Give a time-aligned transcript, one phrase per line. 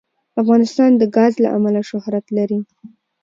[0.41, 2.59] افغانستان د ګاز له امله شهرت لري.